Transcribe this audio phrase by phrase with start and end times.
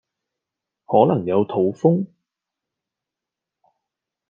[0.87, 2.07] 可能有肚風